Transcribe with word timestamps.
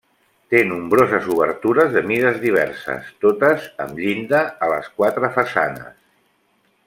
Té 0.53 0.61
nombroses 0.69 1.27
obertures 1.35 1.91
de 1.97 2.01
mides 2.11 2.39
diverses, 2.45 3.11
totes 3.27 3.69
amb 3.85 4.03
llinda, 4.05 4.41
a 4.69 4.71
les 4.73 4.89
quatre 5.01 5.33
façanes. 5.37 5.95